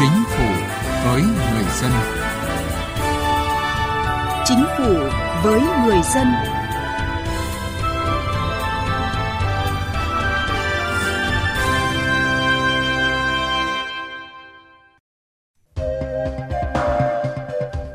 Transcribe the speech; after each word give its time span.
Chính 0.00 0.24
phủ 0.28 0.44
với 1.04 1.22
người 1.22 1.64
dân. 1.80 1.92
Chính 4.44 4.64
phủ 4.78 4.94
với 5.42 5.60
người 5.84 6.00
dân. 6.14 6.26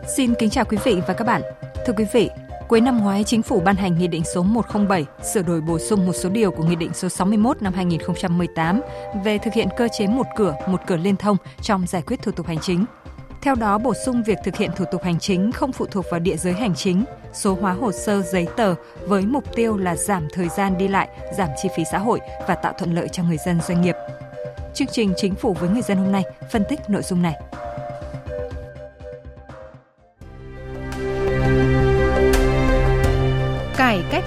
Xin 0.08 0.34
kính 0.40 0.50
chào 0.50 0.66
quý 0.66 0.78
vị 0.84 1.02
và 1.08 1.14
các 1.14 1.28
bạn. 1.28 1.42
Thưa 1.86 1.94
quý 1.98 2.06
vị, 2.14 2.30
Cuối 2.68 2.82
năm 2.82 2.98
ngoái, 2.98 3.24
Chính 3.24 3.42
phủ 3.42 3.60
ban 3.60 3.76
hành 3.76 3.98
Nghị 3.98 4.08
định 4.08 4.24
số 4.34 4.44
107 4.44 5.06
sửa 5.34 5.42
đổi 5.42 5.62
bổ 5.62 5.80
sung 5.80 6.06
một 6.06 6.14
số 6.14 6.30
điều 6.30 6.52
của 6.52 6.64
Nghị 6.64 6.76
định 6.76 6.94
số 6.94 7.10
61 7.10 7.62
năm 7.62 7.74
2018 7.74 8.82
về 9.24 9.38
thực 9.38 9.54
hiện 9.54 9.68
cơ 9.78 9.88
chế 9.98 10.08
một 10.08 10.26
cửa, 10.36 10.56
một 10.68 10.82
cửa 10.88 10.98
liên 10.98 11.16
thông 11.16 11.38
trong 11.62 11.88
giải 11.88 12.02
quyết 12.02 12.22
thủ 12.22 12.32
tục 12.32 12.48
hành 12.48 12.60
chính. 12.62 12.86
Theo 13.42 13.56
đó, 13.56 13.78
bổ 13.78 13.94
sung 14.06 14.24
việc 14.24 14.38
thực 14.44 14.56
hiện 14.56 14.72
thủ 14.76 14.86
tục 14.92 15.04
hành 15.04 15.20
chính 15.20 15.52
không 15.52 15.72
phụ 15.72 15.86
thuộc 15.86 16.06
vào 16.12 16.20
địa 16.20 16.38
giới 16.38 16.54
hành 16.54 16.76
chính, 16.76 17.06
số 17.34 17.58
hóa 17.62 17.74
hồ 17.74 17.92
sơ 17.92 18.22
giấy 18.22 18.48
tờ 18.58 18.76
với 19.08 19.22
mục 19.22 19.44
tiêu 19.56 19.78
là 19.78 19.96
giảm 19.96 20.28
thời 20.34 20.50
gian 20.50 20.78
đi 20.78 20.88
lại, 20.88 21.10
giảm 21.38 21.50
chi 21.62 21.70
phí 21.76 21.84
xã 21.92 21.98
hội 21.98 22.20
và 22.48 22.56
tạo 22.56 22.74
thuận 22.78 22.94
lợi 22.94 23.08
cho 23.12 23.24
người 23.24 23.38
dân 23.46 23.62
doanh 23.62 23.82
nghiệp. 23.82 23.96
Chương 24.74 24.88
trình 24.92 25.14
Chính 25.18 25.36
phủ 25.36 25.54
với 25.54 25.70
người 25.70 25.82
dân 25.82 25.98
hôm 25.98 26.12
nay 26.12 26.24
phân 26.52 26.64
tích 26.70 26.80
nội 26.88 27.02
dung 27.02 27.22
này. 27.22 27.36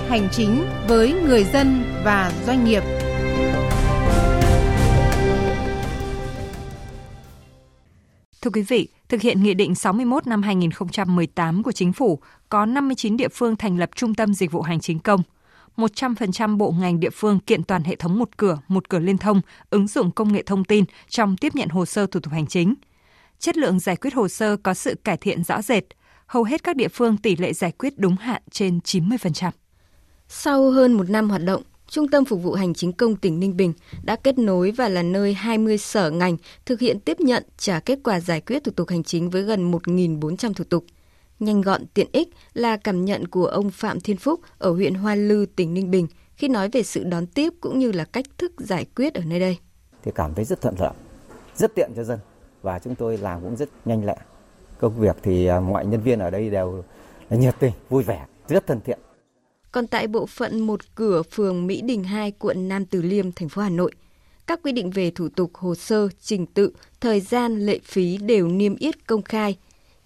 Hành 0.08 0.28
chính 0.32 0.64
với 0.88 1.12
người 1.12 1.44
dân 1.44 1.82
và 2.04 2.32
doanh 2.46 2.64
nghiệp. 2.64 2.82
Thưa 8.42 8.50
quý 8.50 8.62
vị, 8.62 8.88
thực 9.08 9.20
hiện 9.20 9.42
Nghị 9.42 9.54
định 9.54 9.74
61 9.74 10.26
năm 10.26 10.42
2018 10.42 11.62
của 11.62 11.72
Chính 11.72 11.92
phủ, 11.92 12.18
có 12.48 12.66
59 12.66 13.16
địa 13.16 13.28
phương 13.28 13.56
thành 13.56 13.78
lập 13.78 13.90
Trung 13.94 14.14
tâm 14.14 14.34
Dịch 14.34 14.52
vụ 14.52 14.62
Hành 14.62 14.80
chính 14.80 14.98
công. 14.98 15.22
100% 15.76 16.56
bộ 16.56 16.74
ngành 16.80 17.00
địa 17.00 17.10
phương 17.10 17.40
kiện 17.40 17.62
toàn 17.62 17.84
hệ 17.84 17.96
thống 17.96 18.18
một 18.18 18.36
cửa, 18.36 18.58
một 18.68 18.88
cửa 18.88 18.98
liên 18.98 19.18
thông, 19.18 19.40
ứng 19.70 19.86
dụng 19.86 20.10
công 20.10 20.32
nghệ 20.32 20.42
thông 20.42 20.64
tin 20.64 20.84
trong 21.08 21.36
tiếp 21.36 21.54
nhận 21.54 21.68
hồ 21.68 21.86
sơ 21.86 22.06
thủ 22.06 22.20
tục 22.20 22.32
hành 22.32 22.46
chính. 22.46 22.74
Chất 23.38 23.56
lượng 23.56 23.80
giải 23.80 23.96
quyết 23.96 24.14
hồ 24.14 24.28
sơ 24.28 24.56
có 24.56 24.74
sự 24.74 24.94
cải 25.04 25.16
thiện 25.16 25.44
rõ 25.44 25.62
rệt, 25.62 25.84
hầu 26.26 26.44
hết 26.44 26.62
các 26.64 26.76
địa 26.76 26.88
phương 26.88 27.16
tỷ 27.16 27.36
lệ 27.36 27.52
giải 27.52 27.72
quyết 27.72 27.98
đúng 27.98 28.16
hạn 28.16 28.42
trên 28.50 28.78
90%. 28.78 29.50
Sau 30.28 30.70
hơn 30.70 30.92
một 30.92 31.10
năm 31.10 31.30
hoạt 31.30 31.44
động, 31.44 31.62
Trung 31.88 32.08
tâm 32.08 32.24
Phục 32.24 32.42
vụ 32.42 32.52
Hành 32.52 32.74
chính 32.74 32.92
công 32.92 33.16
tỉnh 33.16 33.40
Ninh 33.40 33.56
Bình 33.56 33.72
đã 34.02 34.16
kết 34.16 34.38
nối 34.38 34.70
và 34.70 34.88
là 34.88 35.02
nơi 35.02 35.34
20 35.34 35.78
sở 35.78 36.10
ngành 36.10 36.36
thực 36.66 36.80
hiện 36.80 37.00
tiếp 37.00 37.20
nhận 37.20 37.44
trả 37.56 37.80
kết 37.80 37.98
quả 38.04 38.20
giải 38.20 38.40
quyết 38.40 38.64
thủ 38.64 38.72
tục 38.76 38.88
hành 38.88 39.02
chính 39.02 39.30
với 39.30 39.42
gần 39.42 39.72
1.400 39.72 40.54
thủ 40.54 40.64
tục. 40.64 40.84
Nhanh 41.40 41.60
gọn 41.60 41.86
tiện 41.86 42.08
ích 42.12 42.28
là 42.54 42.76
cảm 42.76 43.04
nhận 43.04 43.26
của 43.28 43.46
ông 43.46 43.70
Phạm 43.70 44.00
Thiên 44.00 44.16
Phúc 44.16 44.40
ở 44.58 44.70
huyện 44.70 44.94
Hoa 44.94 45.14
Lư, 45.14 45.46
tỉnh 45.56 45.74
Ninh 45.74 45.90
Bình 45.90 46.06
khi 46.36 46.48
nói 46.48 46.68
về 46.72 46.82
sự 46.82 47.04
đón 47.04 47.26
tiếp 47.26 47.52
cũng 47.60 47.78
như 47.78 47.92
là 47.92 48.04
cách 48.04 48.26
thức 48.38 48.52
giải 48.58 48.86
quyết 48.96 49.14
ở 49.14 49.22
nơi 49.24 49.40
đây. 49.40 49.58
Thì 50.02 50.12
cảm 50.14 50.34
thấy 50.34 50.44
rất 50.44 50.60
thuận 50.60 50.74
lợi, 50.78 50.92
rất 51.56 51.74
tiện 51.74 51.90
cho 51.96 52.04
dân 52.04 52.18
và 52.62 52.78
chúng 52.78 52.94
tôi 52.94 53.18
làm 53.18 53.40
cũng 53.42 53.56
rất 53.56 53.68
nhanh 53.84 54.04
lẹ. 54.04 54.16
Công 54.78 55.00
việc 55.00 55.16
thì 55.22 55.46
à, 55.46 55.60
mọi 55.60 55.86
nhân 55.86 56.00
viên 56.00 56.18
ở 56.18 56.30
đây 56.30 56.50
đều 56.50 56.84
nhiệt 57.30 57.54
tình, 57.58 57.72
vui 57.88 58.02
vẻ, 58.02 58.26
rất 58.48 58.66
thân 58.66 58.80
thiện. 58.80 58.98
Còn 59.72 59.86
tại 59.86 60.06
bộ 60.06 60.26
phận 60.26 60.60
một 60.60 60.80
cửa 60.94 61.22
phường 61.22 61.66
Mỹ 61.66 61.80
Đình 61.80 62.04
2, 62.04 62.32
quận 62.38 62.68
Nam 62.68 62.84
Từ 62.86 63.02
Liêm, 63.02 63.32
thành 63.32 63.48
phố 63.48 63.62
Hà 63.62 63.68
Nội, 63.68 63.92
các 64.46 64.60
quy 64.62 64.72
định 64.72 64.90
về 64.90 65.10
thủ 65.10 65.28
tục 65.28 65.50
hồ 65.54 65.74
sơ, 65.74 66.08
trình 66.20 66.46
tự, 66.46 66.72
thời 67.00 67.20
gian, 67.20 67.66
lệ 67.66 67.78
phí 67.84 68.16
đều 68.16 68.48
niêm 68.48 68.76
yết 68.76 69.06
công 69.06 69.22
khai. 69.22 69.56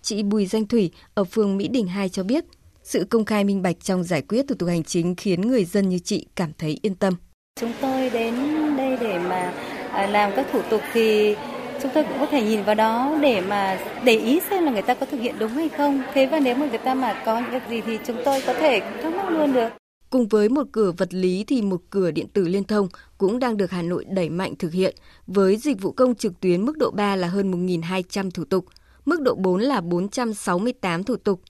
Chị 0.03 0.23
Bùi 0.23 0.47
Danh 0.47 0.67
Thủy 0.67 0.91
ở 1.15 1.25
phường 1.25 1.57
Mỹ 1.57 1.69
Đình 1.69 1.87
2 1.87 2.09
cho 2.09 2.23
biết, 2.23 2.45
sự 2.83 3.05
công 3.11 3.25
khai 3.25 3.45
minh 3.45 3.63
bạch 3.63 3.77
trong 3.83 4.05
giải 4.05 4.23
quyết 4.23 4.49
thủ 4.49 4.55
tục 4.55 4.69
hành 4.69 4.85
chính 4.85 5.15
khiến 5.15 5.41
người 5.41 5.65
dân 5.65 5.89
như 5.89 5.99
chị 5.99 6.27
cảm 6.37 6.53
thấy 6.59 6.79
yên 6.83 6.95
tâm. 6.95 7.15
Chúng 7.61 7.73
tôi 7.81 8.11
đến 8.11 8.35
đây 8.77 8.97
để 9.01 9.19
mà 9.19 9.55
à, 9.91 10.07
làm 10.07 10.33
các 10.37 10.47
thủ 10.53 10.63
tục 10.71 10.81
thì 10.93 11.35
chúng 11.83 11.93
tôi 11.95 12.05
cũng 12.05 12.19
có 12.19 12.27
thể 12.27 12.43
nhìn 12.43 12.65
vào 12.65 12.75
đó 12.75 13.19
để 13.23 13.41
mà 13.41 13.79
để 14.05 14.17
ý 14.17 14.41
xem 14.51 14.65
là 14.65 14.73
người 14.73 14.83
ta 14.83 14.95
có 14.95 15.07
thực 15.07 15.21
hiện 15.21 15.35
đúng 15.39 15.53
hay 15.53 15.69
không. 15.69 16.03
Thế 16.15 16.27
và 16.27 16.41
nếu 16.41 16.55
mà 16.55 16.67
người 16.67 16.79
ta 16.79 16.95
mà 16.95 17.23
có 17.27 17.41
những 17.41 17.51
việc 17.51 17.63
gì 17.69 17.81
thì 17.81 17.99
chúng 18.07 18.17
tôi 18.25 18.43
có 18.47 18.55
thể 18.55 18.81
thắc 19.03 19.15
mắc 19.15 19.31
luôn 19.31 19.53
được. 19.53 19.69
Cùng 20.11 20.29
với 20.29 20.49
một 20.49 20.67
cửa 20.73 20.93
vật 20.93 21.15
lý 21.15 21.45
thì 21.45 21.63
một 21.63 21.81
cửa 21.91 22.11
điện 22.11 22.27
tử 22.33 22.49
liên 22.49 22.65
thông 22.65 22.89
cũng 23.19 23.39
đang 23.39 23.57
được 23.57 23.71
Hà 23.71 23.83
Nội 23.83 24.05
đẩy 24.05 24.31
mạnh 24.31 24.55
thực 24.59 24.73
hiện 24.73 24.95
với 25.27 25.57
dịch 25.57 25.81
vụ 25.81 25.93
công 25.93 26.15
trực 26.15 26.41
tuyến 26.41 26.65
mức 26.65 26.77
độ 26.77 26.91
3 26.91 27.17
là 27.17 27.29
hơn 27.29 27.67
1.200 27.67 28.31
thủ 28.31 28.45
tục, 28.45 28.65
mức 29.05 29.21
độ 29.21 29.35
4 29.35 29.61
là 29.61 29.81
468 29.81 31.05
thủ 31.05 31.17
tục. 31.17 31.41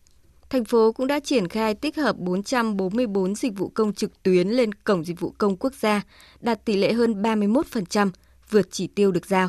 Thành 0.51 0.65
phố 0.65 0.93
cũng 0.93 1.07
đã 1.07 1.21
triển 1.21 1.49
khai 1.49 1.75
tích 1.75 1.97
hợp 1.97 2.19
444 2.19 3.35
dịch 3.35 3.59
vụ 3.59 3.69
công 3.69 3.93
trực 3.93 4.23
tuyến 4.23 4.49
lên 4.49 4.73
Cổng 4.75 5.05
Dịch 5.05 5.21
vụ 5.21 5.35
Công 5.39 5.57
Quốc 5.57 5.75
gia, 5.75 6.03
đạt 6.41 6.65
tỷ 6.65 6.77
lệ 6.77 6.93
hơn 6.93 7.23
31%, 7.23 8.11
vượt 8.51 8.69
chỉ 8.71 8.87
tiêu 8.87 9.13
được 9.13 9.27
giao. 9.27 9.49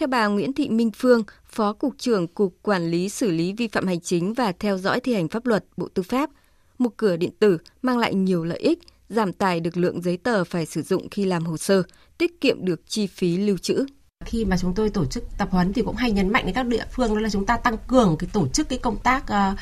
Theo 0.00 0.06
bà 0.06 0.26
Nguyễn 0.26 0.52
Thị 0.52 0.68
Minh 0.68 0.90
Phương, 0.96 1.22
Phó 1.46 1.72
Cục 1.72 1.94
trưởng 1.98 2.28
Cục 2.28 2.56
Quản 2.62 2.90
lý 2.90 3.08
xử 3.08 3.30
lý 3.30 3.52
vi 3.52 3.68
phạm 3.68 3.86
hành 3.86 4.00
chính 4.00 4.34
và 4.34 4.52
theo 4.52 4.78
dõi 4.78 5.00
thi 5.00 5.14
hành 5.14 5.28
pháp 5.28 5.46
luật 5.46 5.64
Bộ 5.76 5.88
Tư 5.94 6.02
pháp, 6.02 6.30
một 6.78 6.96
cửa 6.96 7.16
điện 7.16 7.30
tử 7.38 7.58
mang 7.82 7.98
lại 7.98 8.14
nhiều 8.14 8.44
lợi 8.44 8.58
ích, 8.58 8.78
giảm 9.08 9.32
tài 9.32 9.60
được 9.60 9.76
lượng 9.76 10.02
giấy 10.02 10.16
tờ 10.16 10.44
phải 10.44 10.66
sử 10.66 10.82
dụng 10.82 11.08
khi 11.10 11.24
làm 11.24 11.44
hồ 11.44 11.56
sơ, 11.56 11.82
tiết 12.18 12.40
kiệm 12.40 12.64
được 12.64 12.80
chi 12.86 13.06
phí 13.06 13.36
lưu 13.36 13.58
trữ. 13.58 13.86
Khi 14.24 14.44
mà 14.44 14.56
chúng 14.56 14.74
tôi 14.74 14.90
tổ 14.90 15.04
chức 15.06 15.24
tập 15.38 15.48
huấn 15.50 15.72
thì 15.72 15.82
cũng 15.82 15.96
hay 15.96 16.12
nhấn 16.12 16.32
mạnh 16.32 16.46
đến 16.46 16.54
các 16.54 16.66
địa 16.66 16.84
phương 16.92 17.14
đó 17.14 17.20
là 17.20 17.28
chúng 17.30 17.46
ta 17.46 17.56
tăng 17.56 17.76
cường 17.88 18.16
cái 18.18 18.30
tổ 18.32 18.48
chức 18.48 18.68
cái 18.68 18.78
công 18.78 18.98
tác 18.98 19.24
uh, 19.24 19.58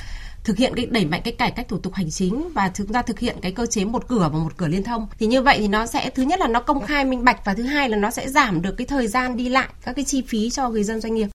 thực 0.49 0.57
hiện 0.57 0.75
cái 0.77 0.87
đẩy 0.87 1.05
mạnh 1.05 1.21
cái 1.25 1.33
cải 1.33 1.51
cách 1.51 1.69
thủ 1.69 1.79
tục 1.79 1.95
hành 1.95 2.11
chính 2.11 2.49
và 2.55 2.71
chúng 2.75 2.87
ta 2.87 3.03
thực 3.03 3.19
hiện 3.19 3.37
cái 3.43 3.53
cơ 3.53 3.67
chế 3.67 3.85
một 3.85 4.09
cửa 4.09 4.29
và 4.33 4.39
một 4.39 4.57
cửa 4.57 4.69
liên 4.69 4.83
thông 4.83 5.07
thì 5.19 5.27
như 5.27 5.43
vậy 5.43 5.59
thì 5.59 5.69
nó 5.69 5.87
sẽ 5.87 6.11
thứ 6.11 6.23
nhất 6.23 6.41
là 6.41 6.49
nó 6.49 6.61
công 6.61 6.87
khai 6.87 7.05
minh 7.05 7.25
bạch 7.25 7.45
và 7.45 7.55
thứ 7.55 7.63
hai 7.63 7.89
là 7.89 7.97
nó 7.97 8.11
sẽ 8.11 8.29
giảm 8.29 8.63
được 8.63 8.75
cái 8.79 8.87
thời 8.87 9.07
gian 9.07 9.37
đi 9.37 9.49
lại 9.49 9.69
các 9.85 9.93
cái 9.97 10.05
chi 10.05 10.23
phí 10.29 10.51
cho 10.51 10.69
người 10.69 10.85
dân 10.85 11.01
doanh 11.01 11.15
nghiệp 11.15 11.29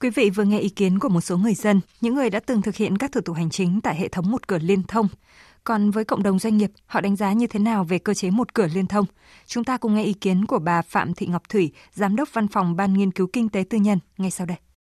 Quý 0.00 0.10
vị 0.10 0.30
vừa 0.30 0.44
nghe 0.44 0.58
ý 0.58 0.68
kiến 0.68 0.98
của 0.98 1.08
một 1.08 1.20
số 1.20 1.36
người 1.36 1.54
dân, 1.54 1.80
những 2.00 2.14
người 2.14 2.30
đã 2.30 2.40
từng 2.40 2.62
thực 2.62 2.76
hiện 2.76 2.98
các 2.98 3.12
thủ 3.12 3.20
tục 3.20 3.36
hành 3.36 3.50
chính 3.50 3.80
tại 3.80 3.96
hệ 3.96 4.08
thống 4.08 4.30
một 4.30 4.48
cửa 4.48 4.58
liên 4.58 4.82
thông. 4.82 5.08
Còn 5.64 5.90
với 5.90 6.04
cộng 6.04 6.22
đồng 6.22 6.38
doanh 6.38 6.56
nghiệp, 6.56 6.70
họ 6.86 7.00
đánh 7.00 7.16
giá 7.16 7.32
như 7.32 7.46
thế 7.46 7.60
nào 7.60 7.84
về 7.84 7.98
cơ 7.98 8.14
chế 8.14 8.30
một 8.30 8.54
cửa 8.54 8.66
liên 8.74 8.86
thông? 8.86 9.06
Chúng 9.46 9.64
ta 9.64 9.76
cùng 9.76 9.94
nghe 9.94 10.04
ý 10.04 10.12
kiến 10.12 10.46
của 10.46 10.58
bà 10.58 10.82
Phạm 10.82 11.14
Thị 11.14 11.26
Ngọc 11.26 11.42
Thủy, 11.48 11.72
Giám 11.94 12.16
đốc 12.16 12.28
Văn 12.32 12.48
phòng 12.48 12.76
Ban 12.76 12.94
Nghiên 12.94 13.10
cứu 13.10 13.26
Kinh 13.32 13.48
tế 13.48 13.64
Tư 13.70 13.78
nhân 13.78 13.98
ngay 14.18 14.30
sau 14.30 14.46
đây. 14.46 14.56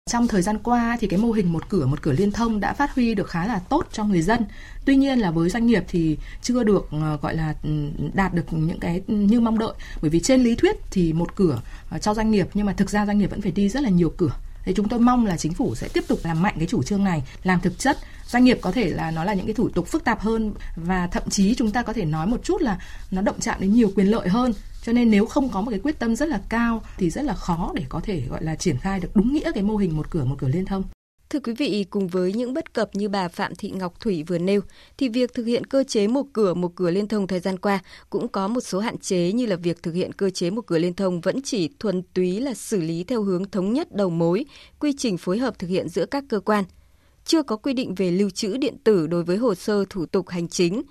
Trong 0.09 0.27
thời 0.27 0.41
gian 0.41 0.57
qua 0.63 0.97
thì 0.99 1.07
cái 1.07 1.19
mô 1.19 1.31
hình 1.31 1.53
một 1.53 1.69
cửa 1.69 1.85
một 1.85 2.01
cửa 2.01 2.11
liên 2.11 2.31
thông 2.31 2.59
đã 2.59 2.73
phát 2.73 2.95
huy 2.95 3.15
được 3.15 3.29
khá 3.29 3.47
là 3.47 3.59
tốt 3.59 3.87
cho 3.91 4.03
người 4.03 4.21
dân. 4.21 4.41
Tuy 4.85 4.95
nhiên 4.95 5.19
là 5.19 5.31
với 5.31 5.49
doanh 5.49 5.65
nghiệp 5.65 5.83
thì 5.87 6.17
chưa 6.41 6.63
được 6.63 6.87
ờ, 6.91 7.17
gọi 7.21 7.35
là 7.35 7.55
ừ, 7.63 7.69
đạt 8.13 8.33
được 8.33 8.53
những 8.53 8.79
cái 8.79 9.01
như 9.07 9.39
mong 9.39 9.59
đợi. 9.59 9.73
Bởi 10.01 10.09
vì 10.09 10.19
trên 10.19 10.43
lý 10.43 10.55
thuyết 10.55 10.75
thì 10.91 11.13
một 11.13 11.35
cửa 11.35 11.61
ờ, 11.89 11.99
cho 11.99 12.13
doanh 12.13 12.31
nghiệp 12.31 12.47
nhưng 12.53 12.65
mà 12.65 12.73
thực 12.73 12.89
ra 12.89 13.05
doanh 13.05 13.17
nghiệp 13.17 13.29
vẫn 13.29 13.41
phải 13.41 13.51
đi 13.51 13.69
rất 13.69 13.83
là 13.83 13.89
nhiều 13.89 14.13
cửa. 14.17 14.31
Thì 14.65 14.73
chúng 14.75 14.89
tôi 14.89 14.99
mong 14.99 15.25
là 15.25 15.37
chính 15.37 15.53
phủ 15.53 15.75
sẽ 15.75 15.87
tiếp 15.93 16.03
tục 16.07 16.19
làm 16.23 16.41
mạnh 16.41 16.55
cái 16.57 16.67
chủ 16.67 16.83
trương 16.83 17.03
này, 17.03 17.23
làm 17.43 17.59
thực 17.59 17.79
chất. 17.79 17.97
Doanh 18.27 18.43
nghiệp 18.43 18.59
có 18.61 18.71
thể 18.71 18.89
là 18.89 19.11
nó 19.11 19.23
là 19.23 19.33
những 19.33 19.45
cái 19.45 19.53
thủ 19.53 19.69
tục 19.69 19.87
phức 19.87 20.03
tạp 20.03 20.21
hơn 20.21 20.53
và 20.75 21.07
thậm 21.07 21.23
chí 21.29 21.55
chúng 21.55 21.71
ta 21.71 21.83
có 21.83 21.93
thể 21.93 22.05
nói 22.05 22.27
một 22.27 22.43
chút 22.43 22.61
là 22.61 22.79
nó 23.11 23.21
động 23.21 23.39
chạm 23.39 23.59
đến 23.59 23.73
nhiều 23.73 23.91
quyền 23.95 24.07
lợi 24.07 24.29
hơn. 24.29 24.53
Cho 24.83 24.93
nên 24.93 25.11
nếu 25.11 25.25
không 25.25 25.49
có 25.49 25.61
một 25.61 25.71
cái 25.71 25.79
quyết 25.79 25.99
tâm 25.99 26.15
rất 26.15 26.29
là 26.29 26.41
cao 26.49 26.81
thì 26.97 27.09
rất 27.09 27.21
là 27.21 27.33
khó 27.33 27.71
để 27.75 27.83
có 27.89 28.01
thể 28.03 28.21
gọi 28.29 28.43
là 28.43 28.55
triển 28.55 28.77
khai 28.77 28.99
được 28.99 29.09
đúng 29.15 29.33
nghĩa 29.33 29.51
cái 29.53 29.63
mô 29.63 29.77
hình 29.77 29.97
một 29.97 30.09
cửa 30.09 30.25
một 30.25 30.35
cửa 30.37 30.47
liên 30.47 30.65
thông. 30.65 30.83
Thưa 31.31 31.39
quý 31.39 31.53
vị, 31.53 31.85
cùng 31.89 32.07
với 32.07 32.33
những 32.33 32.53
bất 32.53 32.73
cập 32.73 32.95
như 32.95 33.09
bà 33.09 33.27
Phạm 33.27 33.55
Thị 33.55 33.69
Ngọc 33.69 33.99
Thủy 33.99 34.23
vừa 34.23 34.37
nêu, 34.37 34.61
thì 34.97 35.09
việc 35.09 35.33
thực 35.33 35.43
hiện 35.43 35.65
cơ 35.65 35.83
chế 35.83 36.07
một 36.07 36.23
cửa 36.33 36.53
một 36.53 36.75
cửa 36.75 36.91
liên 36.91 37.07
thông 37.07 37.27
thời 37.27 37.39
gian 37.39 37.59
qua 37.59 37.79
cũng 38.09 38.27
có 38.27 38.47
một 38.47 38.61
số 38.61 38.79
hạn 38.79 38.97
chế 38.97 39.31
như 39.31 39.45
là 39.45 39.55
việc 39.55 39.83
thực 39.83 39.93
hiện 39.93 40.13
cơ 40.13 40.29
chế 40.29 40.49
một 40.49 40.61
cửa 40.67 40.79
liên 40.79 40.93
thông 40.93 41.21
vẫn 41.21 41.41
chỉ 41.41 41.69
thuần 41.79 42.03
túy 42.13 42.39
là 42.39 42.53
xử 42.53 42.81
lý 42.81 43.03
theo 43.03 43.23
hướng 43.23 43.49
thống 43.51 43.73
nhất 43.73 43.95
đầu 43.95 44.09
mối, 44.09 44.45
quy 44.79 44.93
trình 44.97 45.17
phối 45.17 45.37
hợp 45.37 45.59
thực 45.59 45.67
hiện 45.67 45.89
giữa 45.89 46.05
các 46.05 46.23
cơ 46.29 46.39
quan– 46.39 46.63
chưa 47.25 47.43
có 47.43 47.55
quy 47.55 47.73
định 47.73 47.95
về 47.95 48.11
lưu 48.11 48.29
trữ 48.29 48.57
điện 48.57 48.75
tử 48.83 49.07
đối 49.07 49.23
với 49.23 49.37
hồ 49.37 49.55
sơ 49.55 49.85
thủ 49.89 50.05
tục 50.05 50.29
hành 50.29 50.47
chính, 50.47 50.81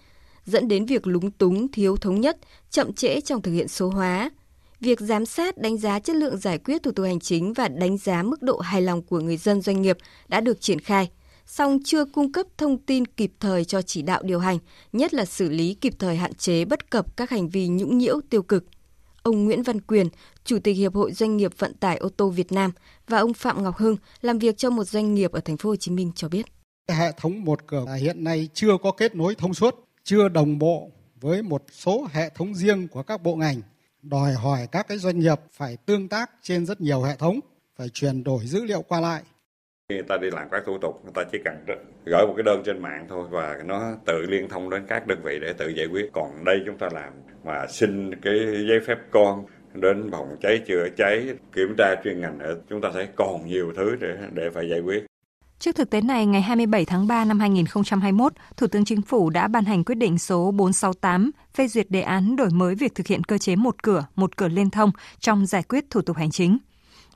dẫn 0.44 0.68
đến 0.68 0.86
việc 0.86 1.06
lúng 1.06 1.30
túng 1.30 1.68
thiếu 1.72 1.96
thống 1.96 2.20
nhất, 2.20 2.38
chậm 2.70 2.92
trễ 2.92 3.20
trong 3.20 3.42
thực 3.42 3.52
hiện 3.52 3.68
số 3.68 3.88
hóa. 3.88 4.30
Việc 4.80 5.00
giám 5.00 5.26
sát, 5.26 5.58
đánh 5.58 5.78
giá 5.78 5.98
chất 5.98 6.16
lượng 6.16 6.36
giải 6.36 6.58
quyết 6.58 6.82
thủ 6.82 6.92
tục 6.92 7.06
hành 7.06 7.20
chính 7.20 7.52
và 7.52 7.68
đánh 7.68 7.98
giá 7.98 8.22
mức 8.22 8.42
độ 8.42 8.58
hài 8.58 8.82
lòng 8.82 9.02
của 9.02 9.20
người 9.20 9.36
dân 9.36 9.60
doanh 9.60 9.82
nghiệp 9.82 9.96
đã 10.28 10.40
được 10.40 10.60
triển 10.60 10.80
khai, 10.80 11.10
song 11.46 11.78
chưa 11.84 12.04
cung 12.04 12.32
cấp 12.32 12.46
thông 12.58 12.78
tin 12.78 13.06
kịp 13.06 13.32
thời 13.40 13.64
cho 13.64 13.82
chỉ 13.82 14.02
đạo 14.02 14.22
điều 14.22 14.38
hành, 14.38 14.58
nhất 14.92 15.14
là 15.14 15.24
xử 15.24 15.48
lý 15.48 15.74
kịp 15.74 15.92
thời 15.98 16.16
hạn 16.16 16.34
chế 16.34 16.64
bất 16.64 16.90
cập 16.90 17.16
các 17.16 17.30
hành 17.30 17.48
vi 17.48 17.68
nhũng 17.68 17.98
nhiễu 17.98 18.20
tiêu 18.30 18.42
cực. 18.42 18.64
Ông 19.22 19.44
Nguyễn 19.44 19.62
Văn 19.62 19.80
Quyền, 19.80 20.08
Chủ 20.44 20.58
tịch 20.64 20.76
Hiệp 20.76 20.94
hội 20.94 21.12
Doanh 21.12 21.36
nghiệp 21.36 21.52
Vận 21.58 21.74
tải 21.74 21.96
ô 21.96 22.08
tô 22.08 22.28
Việt 22.28 22.52
Nam 22.52 22.72
và 23.08 23.18
ông 23.18 23.34
Phạm 23.34 23.62
Ngọc 23.62 23.76
Hưng 23.76 23.96
làm 24.20 24.38
việc 24.38 24.56
cho 24.56 24.70
một 24.70 24.84
doanh 24.84 25.14
nghiệp 25.14 25.32
ở 25.32 25.40
thành 25.40 25.56
phố 25.56 25.68
Hồ 25.68 25.76
Chí 25.76 25.90
Minh 25.90 26.12
cho 26.14 26.28
biết. 26.28 26.46
Hệ 26.88 27.12
thống 27.16 27.44
một 27.44 27.66
cửa 27.66 27.86
hiện 28.00 28.24
nay 28.24 28.48
chưa 28.54 28.76
có 28.82 28.92
kết 28.92 29.14
nối 29.14 29.34
thông 29.34 29.54
suốt, 29.54 29.74
chưa 30.04 30.28
đồng 30.28 30.58
bộ 30.58 30.90
với 31.20 31.42
một 31.42 31.62
số 31.72 32.06
hệ 32.12 32.30
thống 32.34 32.54
riêng 32.54 32.88
của 32.88 33.02
các 33.02 33.22
bộ 33.22 33.36
ngành, 33.36 33.60
đòi 34.02 34.32
hỏi 34.32 34.68
các 34.72 34.88
cái 34.88 34.98
doanh 34.98 35.18
nghiệp 35.18 35.38
phải 35.52 35.76
tương 35.86 36.08
tác 36.08 36.30
trên 36.42 36.66
rất 36.66 36.80
nhiều 36.80 37.02
hệ 37.02 37.16
thống, 37.16 37.40
phải 37.76 37.88
chuyển 37.88 38.24
đổi 38.24 38.46
dữ 38.46 38.64
liệu 38.64 38.82
qua 38.82 39.00
lại. 39.00 39.22
Khi 39.88 39.94
người 39.94 40.04
ta 40.08 40.16
đi 40.16 40.30
làm 40.30 40.48
các 40.50 40.62
thủ 40.66 40.78
tục, 40.78 41.00
người 41.04 41.12
ta 41.14 41.22
chỉ 41.32 41.38
cần 41.44 41.64
gửi 42.04 42.26
một 42.26 42.34
cái 42.36 42.42
đơn 42.42 42.62
trên 42.64 42.82
mạng 42.82 43.06
thôi 43.08 43.26
và 43.30 43.58
nó 43.64 43.92
tự 44.06 44.26
liên 44.28 44.48
thông 44.48 44.70
đến 44.70 44.86
các 44.88 45.06
đơn 45.06 45.20
vị 45.24 45.38
để 45.42 45.52
tự 45.52 45.68
giải 45.68 45.86
quyết. 45.86 46.10
Còn 46.12 46.44
đây 46.44 46.56
chúng 46.66 46.78
ta 46.78 46.88
làm 46.92 47.12
mà 47.44 47.66
xin 47.66 48.14
cái 48.22 48.34
giấy 48.68 48.80
phép 48.86 48.98
con 49.10 49.44
đến 49.74 50.10
phòng 50.10 50.36
cháy 50.42 50.62
chữa 50.66 50.88
cháy 50.96 51.28
kiểm 51.54 51.74
tra 51.78 51.94
chuyên 52.04 52.20
ngành 52.20 52.38
nữa 52.38 52.54
chúng 52.68 52.80
ta 52.80 52.90
thấy 52.94 53.08
còn 53.16 53.46
nhiều 53.46 53.72
thứ 53.76 53.96
để 54.00 54.16
để 54.32 54.50
phải 54.54 54.68
giải 54.70 54.80
quyết 54.80 55.09
Trước 55.60 55.76
thực 55.76 55.90
tế 55.90 56.00
này, 56.00 56.26
ngày 56.26 56.42
27 56.42 56.84
tháng 56.84 57.06
3 57.06 57.24
năm 57.24 57.40
2021, 57.40 58.32
Thủ 58.56 58.66
tướng 58.66 58.84
Chính 58.84 59.02
phủ 59.02 59.30
đã 59.30 59.48
ban 59.48 59.64
hành 59.64 59.84
quyết 59.84 59.94
định 59.94 60.18
số 60.18 60.50
468 60.50 61.30
phê 61.54 61.68
duyệt 61.68 61.90
đề 61.90 62.00
án 62.00 62.36
đổi 62.36 62.50
mới 62.50 62.74
việc 62.74 62.94
thực 62.94 63.06
hiện 63.06 63.24
cơ 63.24 63.38
chế 63.38 63.56
một 63.56 63.82
cửa, 63.82 64.06
một 64.16 64.36
cửa 64.36 64.48
liên 64.48 64.70
thông 64.70 64.90
trong 65.20 65.46
giải 65.46 65.62
quyết 65.62 65.90
thủ 65.90 66.02
tục 66.02 66.16
hành 66.16 66.30
chính. 66.30 66.58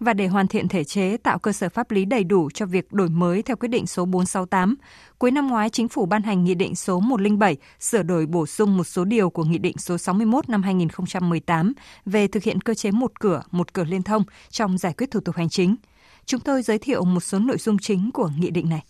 Và 0.01 0.13
để 0.13 0.27
hoàn 0.27 0.49
thiện 0.49 0.69
thể 0.69 0.85
chế 0.85 1.17
tạo 1.17 1.39
cơ 1.39 1.53
sở 1.53 1.69
pháp 1.69 1.91
lý 1.91 2.05
đầy 2.05 2.25
đủ 2.25 2.51
cho 2.55 2.67
việc 2.67 2.93
đổi 2.93 3.09
mới 3.09 3.43
theo 3.43 3.57
quyết 3.57 3.69
định 3.69 3.87
số 3.87 4.05
468, 4.05 4.77
cuối 5.19 5.31
năm 5.31 5.47
ngoái 5.47 5.71
Chính 5.71 5.89
phủ 5.89 6.07
ban 6.07 6.23
hành 6.23 6.45
Nghị 6.45 6.55
định 6.55 6.75
số 6.75 7.01
107 7.01 7.57
sửa 7.81 8.03
đổi 8.03 8.27
bổ 8.27 8.47
sung 8.47 8.77
một 8.77 8.85
số 8.85 9.05
điều 9.05 9.31
của 9.31 9.45
Nghị 9.45 9.59
định 9.59 9.79
số 9.79 9.99
61 9.99 10.49
năm 10.49 10.63
2018 10.63 11.73
về 12.07 12.29
thực 12.29 12.43
hiện 12.43 12.61
cơ 12.61 12.75
chế 12.75 12.91
một 12.91 13.21
cửa, 13.21 13.43
một 13.51 13.73
cửa 13.73 13.85
liên 13.85 14.03
thông 14.03 14.23
trong 14.51 14.79
giải 14.79 14.93
quyết 14.93 15.11
thủ 15.11 15.21
tục 15.21 15.37
hành 15.37 15.49
chính– 15.49 15.77
Chúng 16.27 16.41
tôi 16.41 16.63
giới 16.63 16.79
thiệu 16.79 17.05
một 17.05 17.21
số 17.21 17.39
nội 17.39 17.59
dung 17.59 17.79
chính 17.79 18.11
của 18.15 18.31
nghị 18.39 18.51
định 18.51 18.69
này. 18.69 18.83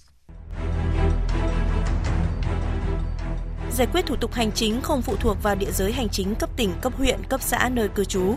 Giải 3.73 3.87
quyết 3.93 4.07
thủ 4.07 4.17
tục 4.17 4.33
hành 4.33 4.53
chính 4.53 4.81
không 4.81 5.03
phụ 5.03 5.17
thuộc 5.17 5.43
vào 5.43 5.55
địa 5.55 5.71
giới 5.73 5.93
hành 5.93 6.09
chính 6.09 6.35
cấp 6.35 6.51
tỉnh, 6.57 6.73
cấp 6.81 6.93
huyện, 6.97 7.21
cấp 7.29 7.43
xã 7.43 7.71
nơi 7.73 7.89
cư 7.89 8.05
trú. 8.05 8.35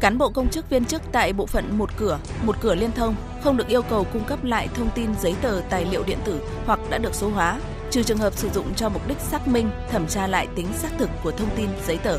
Cán 0.00 0.18
bộ 0.18 0.28
công 0.28 0.50
chức 0.50 0.70
viên 0.70 0.84
chức 0.84 1.02
tại 1.12 1.32
bộ 1.32 1.46
phận 1.46 1.78
một 1.78 1.90
cửa, 1.96 2.18
một 2.42 2.56
cửa 2.60 2.74
liên 2.74 2.92
thông 2.92 3.14
không 3.42 3.56
được 3.56 3.68
yêu 3.68 3.82
cầu 3.82 4.06
cung 4.12 4.24
cấp 4.24 4.44
lại 4.44 4.68
thông 4.74 4.90
tin 4.94 5.10
giấy 5.20 5.34
tờ 5.42 5.60
tài 5.70 5.84
liệu 5.84 6.04
điện 6.04 6.18
tử 6.24 6.40
hoặc 6.66 6.80
đã 6.90 6.98
được 6.98 7.14
số 7.14 7.28
hóa, 7.28 7.60
trừ 7.90 8.02
trường 8.02 8.18
hợp 8.18 8.32
sử 8.36 8.50
dụng 8.50 8.74
cho 8.74 8.88
mục 8.88 9.08
đích 9.08 9.18
xác 9.20 9.48
minh, 9.48 9.70
thẩm 9.90 10.06
tra 10.06 10.26
lại 10.26 10.48
tính 10.56 10.66
xác 10.74 10.88
thực 10.98 11.10
của 11.22 11.30
thông 11.30 11.48
tin 11.56 11.68
giấy 11.86 11.98
tờ. 11.98 12.18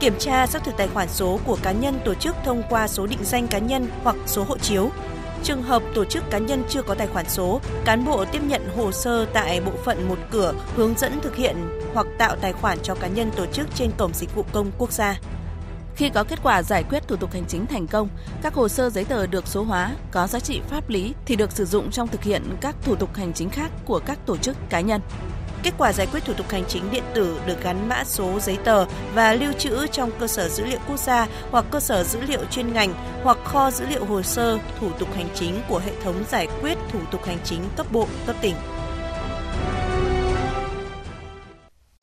Kiểm 0.00 0.14
tra 0.18 0.46
xác 0.46 0.64
thực 0.64 0.76
tài 0.76 0.88
khoản 0.88 1.08
số 1.08 1.38
của 1.46 1.58
cá 1.62 1.72
nhân 1.72 2.00
tổ 2.04 2.14
chức 2.14 2.36
thông 2.44 2.62
qua 2.70 2.88
số 2.88 3.06
định 3.06 3.24
danh 3.24 3.48
cá 3.48 3.58
nhân 3.58 3.86
hoặc 4.02 4.16
số 4.26 4.44
hộ 4.44 4.58
chiếu, 4.58 4.90
Trường 5.42 5.62
hợp 5.62 5.82
tổ 5.94 6.04
chức 6.04 6.30
cá 6.30 6.38
nhân 6.38 6.62
chưa 6.68 6.82
có 6.82 6.94
tài 6.94 7.06
khoản 7.06 7.28
số, 7.28 7.60
cán 7.84 8.04
bộ 8.04 8.24
tiếp 8.24 8.42
nhận 8.46 8.68
hồ 8.76 8.92
sơ 8.92 9.24
tại 9.24 9.60
bộ 9.60 9.72
phận 9.84 10.08
một 10.08 10.18
cửa 10.30 10.54
hướng 10.76 10.94
dẫn 10.96 11.20
thực 11.20 11.36
hiện 11.36 11.56
hoặc 11.94 12.06
tạo 12.18 12.36
tài 12.40 12.52
khoản 12.52 12.78
cho 12.82 12.94
cá 12.94 13.08
nhân 13.08 13.30
tổ 13.36 13.46
chức 13.46 13.66
trên 13.74 13.90
cổng 13.98 14.12
dịch 14.14 14.34
vụ 14.34 14.44
công 14.52 14.70
quốc 14.78 14.92
gia. 14.92 15.20
Khi 15.96 16.10
có 16.10 16.24
kết 16.24 16.38
quả 16.42 16.62
giải 16.62 16.84
quyết 16.90 17.08
thủ 17.08 17.16
tục 17.16 17.32
hành 17.32 17.44
chính 17.48 17.66
thành 17.66 17.86
công, 17.86 18.08
các 18.42 18.54
hồ 18.54 18.68
sơ 18.68 18.90
giấy 18.90 19.04
tờ 19.04 19.26
được 19.26 19.46
số 19.46 19.62
hóa, 19.62 19.96
có 20.10 20.26
giá 20.26 20.40
trị 20.40 20.60
pháp 20.68 20.88
lý 20.88 21.14
thì 21.26 21.36
được 21.36 21.52
sử 21.52 21.64
dụng 21.64 21.90
trong 21.90 22.08
thực 22.08 22.22
hiện 22.22 22.42
các 22.60 22.76
thủ 22.84 22.94
tục 22.94 23.14
hành 23.14 23.32
chính 23.32 23.50
khác 23.50 23.70
của 23.84 24.00
các 24.06 24.18
tổ 24.26 24.36
chức 24.36 24.56
cá 24.70 24.80
nhân. 24.80 25.00
Kết 25.62 25.74
quả 25.78 25.92
giải 25.92 26.06
quyết 26.12 26.24
thủ 26.24 26.32
tục 26.32 26.50
hành 26.50 26.64
chính 26.68 26.90
điện 26.90 27.04
tử 27.14 27.40
được 27.46 27.62
gắn 27.62 27.88
mã 27.88 28.04
số 28.04 28.40
giấy 28.40 28.58
tờ 28.64 28.84
và 29.14 29.34
lưu 29.34 29.52
trữ 29.52 29.86
trong 29.86 30.10
cơ 30.18 30.26
sở 30.26 30.48
dữ 30.48 30.64
liệu 30.64 30.78
quốc 30.88 30.98
gia 30.98 31.26
hoặc 31.50 31.64
cơ 31.70 31.80
sở 31.80 32.04
dữ 32.04 32.20
liệu 32.20 32.40
chuyên 32.50 32.72
ngành 32.72 32.94
hoặc 33.22 33.38
kho 33.44 33.70
dữ 33.70 33.86
liệu 33.86 34.04
hồ 34.04 34.22
sơ 34.22 34.58
thủ 34.80 34.90
tục 34.98 35.08
hành 35.14 35.28
chính 35.34 35.60
của 35.68 35.78
hệ 35.78 35.92
thống 36.04 36.24
giải 36.28 36.48
quyết 36.60 36.78
thủ 36.92 36.98
tục 37.10 37.24
hành 37.24 37.38
chính 37.44 37.60
cấp 37.76 37.86
bộ, 37.92 38.06
cấp 38.26 38.36
tỉnh. 38.40 38.54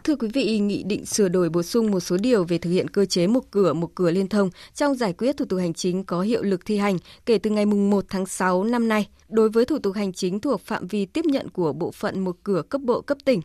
Thưa 0.06 0.16
quý 0.16 0.28
vị, 0.34 0.60
nghị 0.60 0.84
định 0.84 1.06
sửa 1.06 1.28
đổi 1.28 1.50
bổ 1.50 1.64
sung 1.64 1.92
một 1.92 2.00
số 2.00 2.18
điều 2.18 2.44
về 2.44 2.58
thực 2.58 2.70
hiện 2.70 2.90
cơ 2.90 3.06
chế 3.06 3.28
một 3.28 3.52
cửa 3.52 3.74
một 3.74 3.96
cửa 3.96 4.12
liên 4.12 4.28
thông 4.28 4.50
trong 4.74 4.96
giải 4.96 5.14
quyết 5.14 5.38
thủ 5.38 5.46
tục 5.46 5.60
hành 5.60 5.74
chính 5.74 6.04
có 6.04 6.22
hiệu 6.22 6.44
lực 6.44 6.66
thi 6.66 6.78
hành 6.78 6.98
kể 7.26 7.38
từ 7.38 7.50
ngày 7.50 7.66
1 7.66 8.06
tháng 8.10 8.26
6 8.26 8.64
năm 8.64 8.88
nay 8.88 9.08
đối 9.30 9.50
với 9.50 9.66
thủ 9.66 9.80
tục 9.80 9.96
hành 9.96 10.14
chính 10.14 10.40
thuộc 10.40 10.62
phạm 10.62 10.88
vi 10.88 11.06
tiếp 11.06 11.26
nhận 11.26 11.50
của 11.50 11.74
bộ 11.74 11.92
phận 11.92 12.20
một 12.20 12.36
cửa 12.44 12.62
cấp 12.70 12.82
bộ 12.82 13.02
cấp 13.02 13.18
tỉnh. 13.26 13.42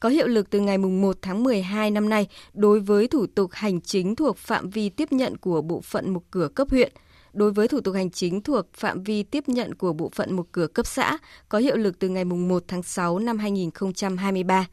Có 0.00 0.08
hiệu 0.08 0.26
lực 0.26 0.50
từ 0.50 0.60
ngày 0.60 0.78
1 0.78 1.16
tháng 1.22 1.42
12 1.42 1.90
năm 1.90 2.08
nay 2.08 2.26
đối 2.54 2.80
với 2.80 3.08
thủ 3.08 3.26
tục 3.34 3.50
hành 3.52 3.80
chính 3.80 4.16
thuộc 4.16 4.38
phạm 4.38 4.70
vi 4.70 4.88
tiếp 4.88 5.12
nhận 5.12 5.36
của 5.36 5.62
bộ 5.62 5.80
phận 5.80 6.10
một 6.10 6.22
cửa 6.30 6.48
cấp 6.48 6.68
huyện 6.70 6.92
đối 7.32 7.52
với 7.52 7.68
thủ 7.68 7.80
tục 7.80 7.94
hành 7.94 8.10
chính 8.10 8.42
thuộc 8.42 8.66
phạm 8.72 9.02
vi 9.02 9.22
tiếp 9.22 9.48
nhận 9.48 9.74
của 9.74 9.92
bộ 9.92 10.10
phận 10.14 10.36
một 10.36 10.46
cửa 10.52 10.66
cấp 10.66 10.86
xã 10.86 11.18
có 11.48 11.58
hiệu 11.58 11.76
lực 11.76 11.98
từ 11.98 12.08
ngày 12.08 12.24
1 12.24 12.64
tháng 12.68 12.82
6 12.82 13.18
năm 13.18 13.38
2023. 13.38 14.66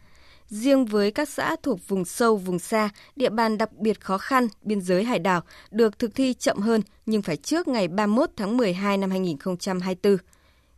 Riêng 0.53 0.85
với 0.85 1.11
các 1.11 1.29
xã 1.29 1.55
thuộc 1.63 1.87
vùng 1.87 2.05
sâu, 2.05 2.37
vùng 2.37 2.59
xa, 2.59 2.89
địa 3.15 3.29
bàn 3.29 3.57
đặc 3.57 3.73
biệt 3.73 4.01
khó 4.01 4.17
khăn, 4.17 4.47
biên 4.61 4.81
giới 4.81 5.03
hải 5.03 5.19
đảo 5.19 5.41
được 5.71 5.99
thực 5.99 6.15
thi 6.15 6.33
chậm 6.33 6.57
hơn 6.57 6.81
nhưng 7.05 7.21
phải 7.21 7.37
trước 7.37 7.67
ngày 7.67 7.87
31 7.87 8.29
tháng 8.35 8.57
12 8.57 8.97
năm 8.97 9.09
2024. 9.09 10.17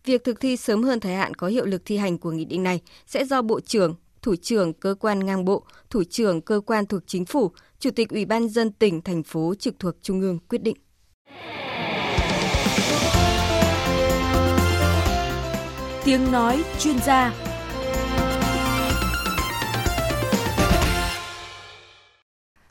Việc 0.06 0.24
thực 0.24 0.40
thi 0.40 0.58
sớm 0.58 0.84
hơn 0.84 1.00
thời 1.00 1.14
hạn 1.14 1.34
có 1.34 1.48
hiệu 1.48 1.66
lực 1.66 1.82
thi 1.86 1.98
hành 1.98 2.18
của 2.18 2.32
nghị 2.32 2.46
định 2.46 2.64
này 2.64 2.82
sẽ 3.06 3.26
do 3.26 3.42
Bộ 3.42 3.60
trưởng, 3.60 3.96
Thủ 4.22 4.36
trưởng 4.36 4.74
cơ 4.74 4.96
quan 5.00 5.26
ngang 5.26 5.46
bộ, 5.46 5.64
Thủ 5.90 6.04
trưởng 6.04 6.42
cơ 6.42 6.62
quan 6.66 6.86
thuộc 6.86 7.02
chính 7.08 7.26
phủ, 7.26 7.52
Chủ 7.80 7.92
tịch 7.92 8.10
Ủy 8.10 8.26
ban 8.26 8.50
dân 8.50 8.72
tỉnh, 8.72 9.02
thành 9.02 9.24
phố 9.24 9.54
trực 9.60 9.80
thuộc 9.80 9.96
Trung 10.02 10.22
ương 10.22 10.40
quyết 10.50 10.62
định. 10.62 10.78
Tiếng 16.06 16.32
nói 16.32 16.64
chuyên 16.80 17.00
gia 17.00 17.55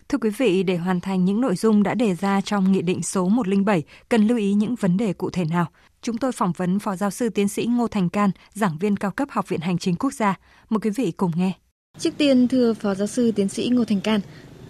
Thưa 0.09 0.19
quý 0.19 0.31
vị, 0.31 0.63
để 0.63 0.77
hoàn 0.77 1.01
thành 1.01 1.25
những 1.25 1.41
nội 1.41 1.57
dung 1.57 1.83
đã 1.83 1.95
đề 1.95 2.15
ra 2.15 2.41
trong 2.41 2.73
Nghị 2.73 2.83
định 2.83 3.03
số 3.03 3.29
107, 3.29 3.83
cần 4.09 4.27
lưu 4.27 4.39
ý 4.39 4.53
những 4.53 4.75
vấn 4.75 4.97
đề 4.97 5.13
cụ 5.13 5.31
thể 5.31 5.45
nào? 5.45 5.67
Chúng 6.03 6.19
tôi 6.19 6.33
phỏng 6.33 6.53
vấn 6.57 6.79
Phó 6.79 6.97
Giáo 6.97 7.11
sư 7.11 7.29
Tiến 7.29 7.49
sĩ 7.49 7.67
Ngô 7.67 7.89
Thành 7.89 8.09
Can, 8.09 8.31
giảng 8.53 8.79
viên 8.79 8.97
cao 8.97 9.11
cấp 9.11 9.29
Học 9.31 9.49
viện 9.49 9.61
Hành 9.61 9.79
chính 9.79 9.97
Quốc 9.97 10.13
gia. 10.13 10.35
Mời 10.71 10.81
quý 10.81 10.91
vị 10.91 11.13
cùng 11.17 11.31
nghe. 11.37 11.53
Trước 11.99 12.11
tiên, 12.19 12.49
thưa 12.49 12.75
Phó 12.75 12.95
Giáo 12.95 13.07
sư 13.07 13.33
Tiến 13.33 13.49
sĩ 13.49 13.69
Ngô 13.69 13.85
Thành 13.85 14.01
Can, 14.01 14.21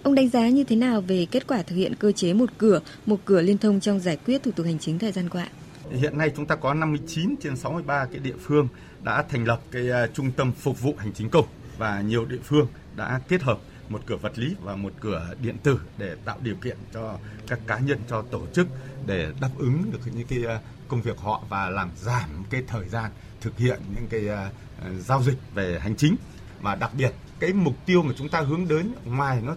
ông 0.02 0.14
đánh 0.14 0.28
giá 0.28 0.48
như 0.48 0.64
thế 0.64 0.76
nào 0.76 1.00
về 1.00 1.26
kết 1.30 1.46
quả 1.46 1.62
thực 1.62 1.76
hiện 1.76 1.94
cơ 1.94 2.12
chế 2.12 2.32
một 2.32 2.50
cửa, 2.58 2.80
một 3.06 3.20
cửa 3.24 3.42
liên 3.42 3.58
thông 3.58 3.80
trong 3.80 4.00
giải 4.00 4.18
quyết 4.26 4.42
thủ 4.42 4.50
tục 4.50 4.66
hành 4.66 4.78
chính 4.78 4.98
thời 4.98 5.12
gian 5.12 5.28
qua? 5.28 5.48
Hiện 5.90 6.18
nay 6.18 6.30
chúng 6.36 6.46
ta 6.46 6.56
có 6.56 6.74
59 6.74 7.34
trên 7.42 7.56
63 7.56 8.04
cái 8.04 8.18
địa 8.18 8.36
phương 8.40 8.68
đã 9.02 9.22
thành 9.22 9.44
lập 9.44 9.60
cái 9.70 9.82
uh, 9.90 10.14
trung 10.14 10.32
tâm 10.36 10.52
phục 10.52 10.82
vụ 10.82 10.94
hành 10.98 11.12
chính 11.12 11.30
công 11.30 11.46
và 11.78 12.00
nhiều 12.00 12.24
địa 12.24 12.40
phương 12.44 12.66
đã 12.96 13.20
kết 13.28 13.42
hợp 13.42 13.58
một 13.88 14.00
cửa 14.06 14.16
vật 14.16 14.38
lý 14.38 14.54
và 14.62 14.76
một 14.76 14.92
cửa 15.00 15.34
điện 15.42 15.56
tử 15.62 15.80
để 15.98 16.16
tạo 16.24 16.38
điều 16.42 16.54
kiện 16.54 16.76
cho 16.92 17.18
các 17.46 17.58
cá 17.66 17.78
nhân, 17.78 17.98
cho 18.08 18.22
tổ 18.22 18.46
chức 18.54 18.66
để 19.06 19.32
đáp 19.40 19.50
ứng 19.58 19.92
được 19.92 19.98
những 20.14 20.26
cái 20.26 20.44
ờ, 20.44 20.60
công 20.88 21.02
việc 21.02 21.18
họ 21.18 21.42
và 21.48 21.70
làm 21.70 21.90
giảm 21.96 22.44
cái 22.50 22.62
thời 22.66 22.88
gian 22.88 23.10
thực 23.40 23.58
hiện 23.58 23.80
những 23.94 24.06
cái 24.10 24.28
ờ, 24.28 24.50
giao 24.98 25.22
dịch 25.22 25.38
về 25.54 25.78
hành 25.80 25.96
chính. 25.96 26.16
Mà 26.60 26.74
đặc 26.74 26.90
biệt, 26.98 27.12
cái 27.38 27.52
mục 27.52 27.74
tiêu 27.86 28.02
mà 28.02 28.12
chúng 28.16 28.28
ta 28.28 28.40
hướng 28.40 28.68
đến, 28.68 28.92
ngoài 29.04 29.40
nó 29.42 29.56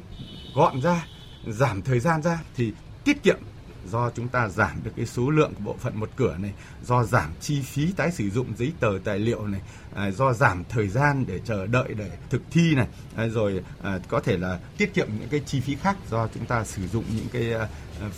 gọn 0.55 0.81
ra, 0.81 1.05
giảm 1.48 1.81
thời 1.81 2.00
gian 2.00 2.22
ra 2.22 2.39
thì 2.55 2.74
tiết 3.03 3.24
kiệm 3.24 3.38
do 3.91 4.12
chúng 4.15 4.27
ta 4.27 4.50
giảm 4.50 4.84
được 4.84 4.91
cái 4.96 5.06
số 5.06 5.29
lượng 5.29 5.53
của 5.53 5.63
bộ 5.63 5.75
phận 5.79 6.00
một 6.00 6.10
cửa 6.15 6.38
này, 6.41 6.53
do 6.86 7.03
giảm 7.03 7.32
chi 7.41 7.62
phí 7.62 7.91
tái 7.91 8.12
sử 8.12 8.29
dụng 8.29 8.48
giấy 8.58 8.72
tờ 8.79 8.91
tài 9.03 9.20
liệu 9.20 9.48
này, 9.48 9.62
à, 9.96 10.12
do 10.12 10.34
giảm 10.34 10.63
thời 10.70 10.88
gian 10.88 11.25
để 11.27 11.39
chờ 11.46 11.67
đợi 11.67 11.94
để 11.98 12.12
thực 12.29 12.41
thi 12.51 12.75
này, 12.75 12.88
à, 13.15 13.27
rồi 13.27 13.63
à, 13.84 14.00
có 14.08 14.20
thể 14.20 14.38
là 14.38 14.60
tiết 14.77 14.94
kiệm 14.94 15.08
những 15.20 15.29
cái 15.29 15.39
chi 15.46 15.60
phí 15.60 15.75
khác 15.75 15.98
do 16.12 16.27
chúng 16.34 16.46
ta 16.46 16.63
sử 16.63 16.88
dụng 16.88 17.03
những 17.15 17.27
cái 17.34 17.53
à, 17.53 17.67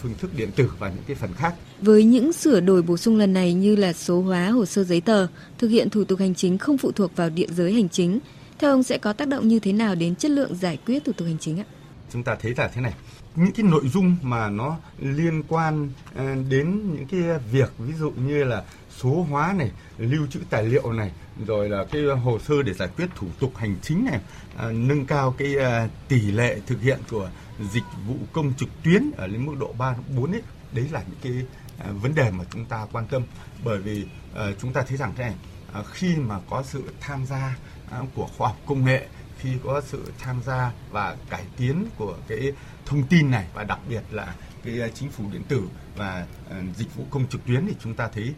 phương 0.02 0.14
thức 0.20 0.32
điện 0.36 0.50
tử 0.56 0.72
và 0.80 0.90
những 0.90 1.04
cái 1.08 1.16
phần 1.16 1.34
khác. 1.34 1.54
Với 1.82 2.04
những 2.04 2.34
sửa 2.34 2.60
đổi 2.60 2.82
bổ 2.82 2.98
sung 2.98 3.18
lần 3.18 3.34
này 3.34 3.54
như 3.54 3.76
là 3.76 3.94
số 3.94 4.22
hóa 4.22 4.50
hồ 4.50 4.66
sơ 4.66 4.84
giấy 4.84 5.02
tờ, 5.02 5.28
thực 5.58 5.68
hiện 5.68 5.90
thủ 5.90 6.04
tục 6.04 6.20
hành 6.20 6.36
chính 6.36 6.58
không 6.58 6.78
phụ 6.78 6.92
thuộc 6.92 7.16
vào 7.16 7.30
địa 7.30 7.48
giới 7.50 7.74
hành 7.74 7.90
chính, 7.90 8.20
theo 8.60 8.72
ông 8.72 8.84
sẽ 8.84 8.98
có 8.98 9.14
tác 9.14 9.28
động 9.28 9.48
như 9.48 9.60
thế 9.60 9.74
nào 9.74 9.96
đến 9.96 10.16
chất 10.16 10.32
lượng 10.32 10.56
giải 10.56 10.78
quyết 10.86 11.06
thủ 11.06 11.12
tục 11.12 11.28
hành 11.28 11.38
chính 11.40 11.60
ạ? 11.60 11.66
Chúng 12.14 12.24
ta 12.24 12.36
thấy 12.42 12.54
là 12.58 12.68
thế 12.68 12.82
này, 12.82 12.94
những 13.40 13.52
cái 13.52 13.66
nội 13.66 13.88
dung 13.88 14.16
mà 14.22 14.50
nó 14.50 14.78
liên 15.00 15.44
quan 15.48 15.90
ờ, 16.16 16.36
đến 16.50 16.94
những 16.94 17.06
cái 17.08 17.40
việc 17.52 17.72
ví 17.78 17.94
dụ 17.94 18.12
như 18.12 18.44
là 18.44 18.64
số 18.98 19.26
hóa 19.30 19.54
này, 19.58 19.72
lưu 19.98 20.28
trữ 20.28 20.40
tài 20.50 20.64
liệu 20.64 20.94
này, 20.94 21.12
rồi 21.48 21.70
là 21.70 21.86
cái 21.92 22.02
hồ 22.04 22.40
sơ 22.40 22.64
để 22.64 22.74
giải 22.74 22.90
quyết 22.98 23.06
thủ 23.16 23.28
tục 23.40 23.58
hành 23.58 23.76
chính 23.82 24.06
này, 24.06 24.20
à, 24.58 24.72
nâng 24.72 25.06
cao 25.06 25.36
cái 25.38 25.56
à, 25.56 25.88
tỷ 26.08 26.22
lệ 26.22 26.60
thực 26.68 26.82
hiện 26.82 27.00
của 27.10 27.30
dịch 27.72 27.84
vụ 28.08 28.16
công 28.34 28.54
trực 28.58 28.70
tuyến 28.84 29.12
ở 29.18 29.28
lên 29.28 29.46
mức 29.46 29.54
độ 29.60 29.74
3 29.78 29.96
4 30.16 30.32
ấy, 30.32 30.42
đấy 30.72 30.88
là 30.92 31.04
những 31.08 31.20
cái 31.22 31.46
à, 31.88 31.92
vấn 32.02 32.16
đề 32.16 32.32
mà 32.32 32.44
chúng 32.52 32.66
ta 32.66 32.88
quan 32.92 33.08
tâm. 33.08 33.24
Bởi 33.64 33.78
vì 33.78 34.06
à, 34.36 34.46
chúng 34.62 34.74
ta 34.74 34.82
thấy 34.88 34.98
rằng 34.98 35.14
thế 35.18 35.24
này, 35.24 35.36
à, 35.74 35.84
khi 35.92 36.16
mà 36.16 36.40
có 36.50 36.64
sự 36.64 36.84
tham 37.00 37.26
gia 37.26 37.56
à, 37.92 38.00
của 38.16 38.28
khoa 38.38 38.48
học 38.48 38.58
công 38.66 38.86
nghệ 38.86 39.08
khi 39.42 39.50
có 39.64 39.82
sự 39.82 40.12
tham 40.20 40.42
gia 40.46 40.72
và 40.92 41.16
cải 41.30 41.46
tiến 41.58 41.86
của 41.98 42.18
cái 42.28 42.52
thông 42.86 43.04
tin 43.08 43.32
này 43.32 43.48
và 43.54 43.64
đặc 43.64 43.80
biệt 43.90 44.04
là 44.12 44.36
cái 44.64 44.80
ờ, 44.80 44.90
chính 44.90 45.10
phủ 45.10 45.24
điện 45.32 45.44
tử 45.48 45.62
và 45.96 46.26
ờ, 46.50 46.58
dịch 46.76 46.96
vụ 46.96 47.04
công 47.10 47.28
trực 47.28 47.46
tuyến 47.46 47.68
thì 47.68 47.76
chúng 47.80 47.94
ta 47.94 48.08
thấy 48.08 48.34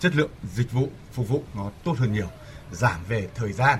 chất 0.00 0.14
lượng 0.14 0.30
dịch 0.54 0.72
vụ 0.72 0.88
phục 1.12 1.28
vụ 1.28 1.42
nó 1.54 1.70
tốt 1.84 1.96
hơn 1.98 2.12
nhiều, 2.12 2.28
giảm 2.72 3.00
về 3.08 3.28
thời 3.34 3.52
gian 3.52 3.78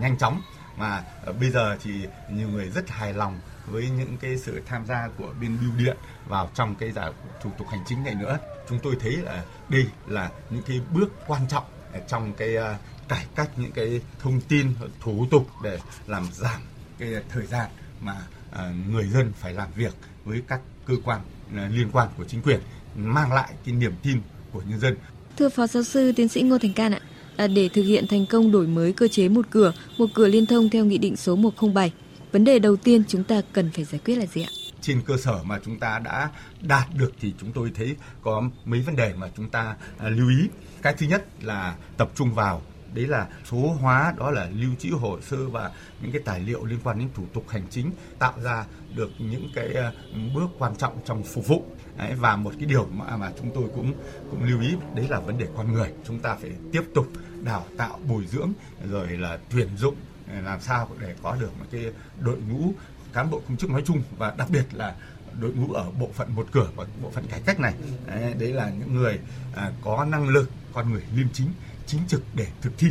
nhanh 0.00 0.18
chóng 0.18 0.40
mà 0.76 1.04
ờ, 1.24 1.32
bây 1.32 1.50
giờ 1.50 1.76
thì 1.82 2.06
nhiều 2.30 2.48
người 2.48 2.70
rất 2.70 2.90
hài 2.90 3.14
lòng 3.14 3.40
với 3.66 3.90
những 3.90 4.16
cái 4.16 4.38
sự 4.38 4.62
tham 4.66 4.86
gia 4.86 5.08
của 5.18 5.34
bên 5.40 5.58
bưu 5.60 5.70
điện 5.78 5.96
vào 6.28 6.50
trong 6.54 6.74
cái 6.74 6.92
giải 6.92 7.12
thủ 7.42 7.50
tục 7.58 7.68
hành 7.70 7.84
chính 7.86 8.04
này 8.04 8.14
nữa. 8.14 8.38
Chúng 8.68 8.78
tôi 8.82 8.96
thấy 9.00 9.12
là 9.12 9.44
đây 9.68 9.86
là 10.06 10.30
những 10.50 10.62
cái 10.62 10.80
bước 10.92 11.12
quan 11.26 11.48
trọng 11.48 11.64
trong 12.08 12.32
cái 12.32 12.56
ờ, 12.56 12.76
cải 13.08 13.26
cách 13.34 13.50
những 13.56 13.72
cái 13.72 14.00
thông 14.18 14.40
tin 14.40 14.66
thủ 15.00 15.26
tục 15.30 15.46
để 15.62 15.78
làm 16.06 16.26
giảm 16.32 16.60
cái 16.98 17.08
thời 17.28 17.46
gian 17.46 17.70
mà 18.00 18.16
ờ, 18.50 18.72
người 18.90 19.06
dân 19.06 19.32
phải 19.36 19.52
làm 19.52 19.68
việc 19.76 19.94
với 20.24 20.42
các 20.48 20.60
cơ 20.86 20.94
quan 21.04 21.20
ờ, 21.56 21.68
liên 21.68 21.90
quan 21.92 22.08
của 22.16 22.24
chính 22.24 22.42
quyền 22.42 22.60
mang 22.96 23.32
lại 23.32 23.52
cái 23.64 23.74
niềm 23.74 23.92
tin 24.02 24.20
của 24.52 24.62
nhân 24.68 24.80
dân. 24.80 24.96
Thưa 25.36 25.48
Phó 25.48 25.66
Giáo 25.66 25.82
sư 25.82 26.12
Tiến 26.16 26.28
sĩ 26.28 26.42
Ngô 26.42 26.58
Thành 26.58 26.72
Can 26.72 26.92
ạ, 26.92 27.00
à, 27.36 27.46
để 27.46 27.68
thực 27.68 27.82
hiện 27.82 28.06
thành 28.06 28.26
công 28.26 28.52
đổi 28.52 28.66
mới 28.66 28.92
cơ 28.92 29.08
chế 29.08 29.28
một 29.28 29.46
cửa, 29.50 29.72
một 29.98 30.06
cửa 30.14 30.28
liên 30.28 30.46
thông 30.46 30.68
theo 30.68 30.84
Nghị 30.84 30.98
định 30.98 31.16
số 31.16 31.36
107, 31.36 31.92
vấn 32.32 32.44
đề 32.44 32.58
đầu 32.58 32.76
tiên 32.76 33.02
chúng 33.08 33.24
ta 33.24 33.40
cần 33.52 33.70
phải 33.74 33.84
giải 33.84 34.00
quyết 34.04 34.16
là 34.16 34.26
gì 34.26 34.42
ạ? 34.42 34.50
Trên 34.84 35.02
cơ 35.02 35.16
sở 35.16 35.42
mà 35.42 35.58
chúng 35.64 35.78
ta 35.78 35.98
đã 35.98 36.30
đạt 36.60 36.86
được 36.94 37.12
thì 37.20 37.34
chúng 37.40 37.52
tôi 37.52 37.72
thấy 37.74 37.96
có 38.22 38.42
mấy 38.64 38.80
vấn 38.80 38.96
đề 38.96 39.14
mà 39.14 39.28
chúng 39.36 39.50
ta 39.50 39.76
à, 39.98 40.08
lưu 40.08 40.28
ý. 40.28 40.48
Cái 40.82 40.94
thứ 40.98 41.06
nhất 41.06 41.24
là 41.40 41.76
tập 41.96 42.10
trung 42.14 42.34
vào 42.34 42.62
đấy 42.94 43.06
là 43.06 43.28
số 43.44 43.76
hóa 43.80 44.14
đó 44.18 44.30
là 44.30 44.48
lưu 44.54 44.70
trữ 44.78 44.90
hồ 44.90 45.20
sơ 45.20 45.48
và 45.48 45.70
những 46.02 46.12
cái 46.12 46.22
tài 46.24 46.40
liệu 46.40 46.64
liên 46.64 46.78
quan 46.84 46.98
đến 46.98 47.08
thủ 47.14 47.24
tục 47.34 47.48
hành 47.48 47.66
chính 47.70 47.90
tạo 48.18 48.32
ra 48.42 48.64
được 48.94 49.10
những 49.18 49.48
cái 49.54 49.74
à, 49.74 49.92
bước 50.34 50.50
quan 50.58 50.76
trọng 50.76 50.98
trong 51.04 51.22
phục 51.22 51.46
vụ 51.46 51.64
đấy, 51.96 52.14
và 52.14 52.36
một 52.36 52.52
cái 52.58 52.66
điều 52.66 52.86
mà 52.86 53.16
mà 53.16 53.32
chúng 53.38 53.50
tôi 53.54 53.64
cũng 53.74 53.94
cũng 54.30 54.44
lưu 54.44 54.60
ý 54.60 54.74
đấy 54.94 55.06
là 55.08 55.20
vấn 55.20 55.38
đề 55.38 55.46
con 55.56 55.72
người 55.72 55.92
chúng 56.04 56.18
ta 56.18 56.34
phải 56.34 56.50
tiếp 56.72 56.82
tục 56.94 57.06
đào 57.42 57.66
tạo 57.76 57.98
bồi 58.08 58.26
dưỡng 58.26 58.52
rồi 58.90 59.08
là 59.08 59.38
tuyển 59.50 59.68
dụng 59.76 59.94
à, 60.28 60.40
làm 60.40 60.60
sao 60.60 60.88
để 61.00 61.14
có 61.22 61.36
được 61.40 61.50
một 61.58 61.66
cái 61.70 61.92
đội 62.20 62.38
ngũ 62.48 62.72
cán 63.14 63.30
bộ 63.30 63.40
công 63.48 63.56
chức 63.56 63.70
nói 63.70 63.82
chung 63.86 64.02
và 64.18 64.34
đặc 64.36 64.50
biệt 64.50 64.64
là 64.72 64.94
đội 65.40 65.52
ngũ 65.52 65.72
ở 65.72 65.90
bộ 65.90 66.10
phận 66.14 66.34
một 66.34 66.46
cửa 66.52 66.68
và 66.76 66.84
bộ 67.02 67.10
phận 67.10 67.26
cải 67.26 67.40
cách 67.46 67.60
này 67.60 67.74
đấy, 68.06 68.34
đấy 68.38 68.52
là 68.52 68.70
những 68.70 68.94
người 68.94 69.18
à, 69.54 69.72
có 69.84 70.04
năng 70.04 70.28
lực 70.28 70.50
con 70.72 70.92
người 70.92 71.02
liêm 71.14 71.26
chính 71.32 71.48
chính 71.86 72.00
trực 72.08 72.22
để 72.34 72.46
thực 72.62 72.78
thi 72.78 72.88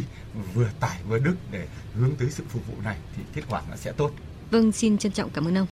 vừa 0.53 0.69
tải 0.79 0.99
vừa 1.07 1.19
đức 1.19 1.35
để 1.51 1.67
hướng 1.95 2.15
tới 2.15 2.29
sự 2.31 2.43
phục 2.49 2.67
vụ 2.67 2.73
này 2.83 2.97
thì 3.15 3.23
kết 3.33 3.41
quả 3.49 3.61
nó 3.69 3.75
sẽ 3.75 3.91
tốt. 3.91 4.11
Vâng, 4.51 4.71
xin 4.71 4.97
trân 4.97 5.11
trọng 5.11 5.29
cảm 5.29 5.47
ơn 5.47 5.57
ông. 5.57 5.67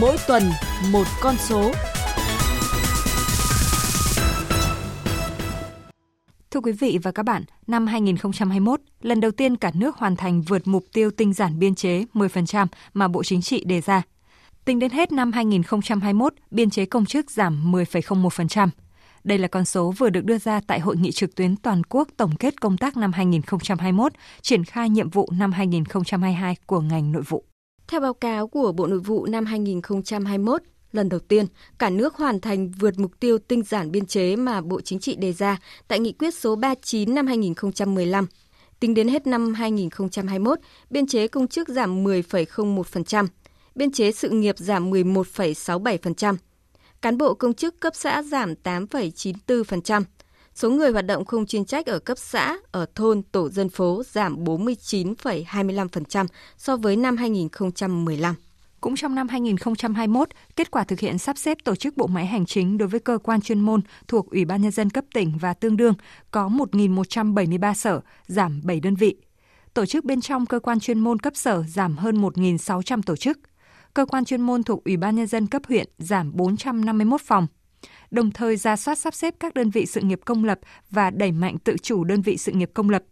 Mỗi 0.00 0.16
tuần 0.28 0.42
một 0.90 1.06
con 1.20 1.36
số. 1.36 1.72
Quý 6.64 6.72
vị 6.72 6.98
và 7.02 7.12
các 7.12 7.22
bạn, 7.22 7.42
năm 7.66 7.86
2021, 7.86 8.80
lần 9.02 9.20
đầu 9.20 9.30
tiên 9.30 9.56
cả 9.56 9.70
nước 9.74 9.96
hoàn 9.96 10.16
thành 10.16 10.42
vượt 10.42 10.62
mục 10.64 10.84
tiêu 10.92 11.10
tinh 11.10 11.32
giản 11.32 11.58
biên 11.58 11.74
chế 11.74 12.04
10% 12.14 12.66
mà 12.94 13.08
Bộ 13.08 13.22
Chính 13.22 13.42
trị 13.42 13.64
đề 13.64 13.80
ra. 13.80 14.02
Tính 14.64 14.78
đến 14.78 14.90
hết 14.90 15.12
năm 15.12 15.32
2021, 15.32 16.34
biên 16.50 16.70
chế 16.70 16.86
công 16.86 17.06
chức 17.06 17.30
giảm 17.30 17.72
10,01%. 17.72 18.68
Đây 19.24 19.38
là 19.38 19.48
con 19.48 19.64
số 19.64 19.90
vừa 19.90 20.10
được 20.10 20.24
đưa 20.24 20.38
ra 20.38 20.60
tại 20.66 20.80
Hội 20.80 20.96
nghị 20.96 21.12
trực 21.12 21.34
tuyến 21.34 21.56
toàn 21.56 21.82
quốc 21.88 22.08
tổng 22.16 22.36
kết 22.36 22.60
công 22.60 22.76
tác 22.76 22.96
năm 22.96 23.12
2021, 23.12 24.12
triển 24.42 24.64
khai 24.64 24.90
nhiệm 24.90 25.10
vụ 25.10 25.28
năm 25.38 25.52
2022 25.52 26.56
của 26.66 26.80
ngành 26.80 27.12
nội 27.12 27.22
vụ. 27.28 27.44
Theo 27.88 28.00
báo 28.00 28.14
cáo 28.14 28.48
của 28.48 28.72
Bộ 28.72 28.86
Nội 28.86 29.00
vụ 29.00 29.26
năm 29.26 29.46
2021, 29.46 30.62
lần 30.94 31.08
đầu 31.08 31.20
tiên 31.20 31.46
cả 31.78 31.90
nước 31.90 32.14
hoàn 32.14 32.40
thành 32.40 32.70
vượt 32.70 32.98
mục 32.98 33.20
tiêu 33.20 33.38
tinh 33.38 33.62
giản 33.62 33.90
biên 33.90 34.06
chế 34.06 34.36
mà 34.36 34.60
Bộ 34.60 34.80
Chính 34.80 34.98
trị 34.98 35.16
đề 35.16 35.32
ra 35.32 35.58
tại 35.88 35.98
nghị 35.98 36.12
quyết 36.12 36.34
số 36.34 36.56
39 36.56 37.14
năm 37.14 37.26
2015. 37.26 38.26
Tính 38.80 38.94
đến 38.94 39.08
hết 39.08 39.26
năm 39.26 39.54
2021, 39.54 40.58
biên 40.90 41.06
chế 41.06 41.28
công 41.28 41.48
chức 41.48 41.68
giảm 41.68 42.04
10,01%, 42.04 43.26
biên 43.74 43.92
chế 43.92 44.12
sự 44.12 44.28
nghiệp 44.30 44.58
giảm 44.58 44.90
11,67%, 44.90 46.36
cán 47.02 47.18
bộ 47.18 47.34
công 47.34 47.54
chức 47.54 47.80
cấp 47.80 47.92
xã 47.96 48.22
giảm 48.22 48.54
8,94%, 48.64 50.02
số 50.54 50.70
người 50.70 50.90
hoạt 50.90 51.06
động 51.06 51.24
không 51.24 51.46
chuyên 51.46 51.64
trách 51.64 51.86
ở 51.86 51.98
cấp 51.98 52.18
xã, 52.18 52.56
ở 52.72 52.86
thôn, 52.94 53.22
tổ 53.22 53.48
dân 53.48 53.68
phố 53.68 54.02
giảm 54.12 54.44
49,25% 54.44 56.26
so 56.56 56.76
với 56.76 56.96
năm 56.96 57.16
2015. 57.16 58.34
Cũng 58.84 58.96
trong 58.96 59.14
năm 59.14 59.28
2021, 59.28 60.28
kết 60.56 60.70
quả 60.70 60.84
thực 60.84 61.00
hiện 61.00 61.18
sắp 61.18 61.38
xếp 61.38 61.58
tổ 61.64 61.74
chức 61.74 61.96
bộ 61.96 62.06
máy 62.06 62.26
hành 62.26 62.46
chính 62.46 62.78
đối 62.78 62.88
với 62.88 63.00
cơ 63.00 63.18
quan 63.18 63.40
chuyên 63.40 63.60
môn 63.60 63.80
thuộc 64.08 64.30
Ủy 64.30 64.44
ban 64.44 64.62
Nhân 64.62 64.70
dân 64.70 64.90
cấp 64.90 65.04
tỉnh 65.14 65.38
và 65.40 65.54
tương 65.54 65.76
đương 65.76 65.94
có 66.30 66.48
1.173 66.48 67.74
sở, 67.74 68.00
giảm 68.26 68.60
7 68.64 68.80
đơn 68.80 68.94
vị. 68.94 69.16
Tổ 69.74 69.86
chức 69.86 70.04
bên 70.04 70.20
trong 70.20 70.46
cơ 70.46 70.60
quan 70.60 70.80
chuyên 70.80 70.98
môn 70.98 71.18
cấp 71.18 71.36
sở 71.36 71.62
giảm 71.62 71.96
hơn 71.96 72.22
1.600 72.22 73.02
tổ 73.02 73.16
chức. 73.16 73.38
Cơ 73.94 74.06
quan 74.06 74.24
chuyên 74.24 74.40
môn 74.40 74.62
thuộc 74.62 74.84
Ủy 74.84 74.96
ban 74.96 75.16
Nhân 75.16 75.26
dân 75.26 75.46
cấp 75.46 75.62
huyện 75.68 75.88
giảm 75.98 76.30
451 76.34 77.20
phòng. 77.20 77.46
Đồng 78.10 78.30
thời 78.30 78.56
ra 78.56 78.76
soát 78.76 78.98
sắp 78.98 79.14
xếp 79.14 79.34
các 79.40 79.54
đơn 79.54 79.70
vị 79.70 79.86
sự 79.86 80.00
nghiệp 80.00 80.20
công 80.24 80.44
lập 80.44 80.58
và 80.90 81.10
đẩy 81.10 81.32
mạnh 81.32 81.58
tự 81.64 81.76
chủ 81.82 82.04
đơn 82.04 82.22
vị 82.22 82.36
sự 82.36 82.52
nghiệp 82.52 82.70
công 82.74 82.90
lập, 82.90 83.02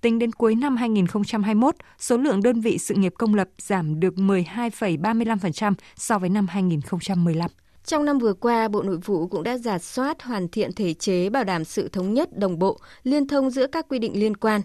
Tính 0.00 0.18
đến 0.18 0.32
cuối 0.32 0.54
năm 0.54 0.76
2021, 0.76 1.74
số 1.98 2.16
lượng 2.16 2.42
đơn 2.42 2.60
vị 2.60 2.78
sự 2.78 2.94
nghiệp 2.94 3.14
công 3.18 3.34
lập 3.34 3.48
giảm 3.58 4.00
được 4.00 4.14
12,35% 4.14 5.74
so 5.96 6.18
với 6.18 6.28
năm 6.28 6.46
2015. 6.50 7.50
Trong 7.84 8.04
năm 8.04 8.18
vừa 8.18 8.32
qua, 8.32 8.68
Bộ 8.68 8.82
Nội 8.82 8.96
vụ 9.04 9.26
cũng 9.26 9.42
đã 9.42 9.58
giả 9.58 9.78
soát 9.78 10.22
hoàn 10.22 10.48
thiện 10.48 10.72
thể 10.72 10.94
chế 10.94 11.30
bảo 11.30 11.44
đảm 11.44 11.64
sự 11.64 11.88
thống 11.88 12.14
nhất, 12.14 12.38
đồng 12.38 12.58
bộ, 12.58 12.78
liên 13.02 13.28
thông 13.28 13.50
giữa 13.50 13.66
các 13.66 13.86
quy 13.88 13.98
định 13.98 14.20
liên 14.20 14.36
quan, 14.36 14.60